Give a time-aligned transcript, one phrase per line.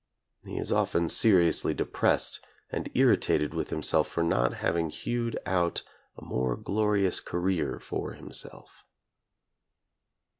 [0.43, 5.83] He is often seriously depressed and irritated with himself for not having hewed out
[6.17, 8.83] a more glorious career for himself.